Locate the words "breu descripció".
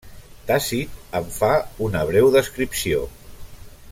2.11-3.05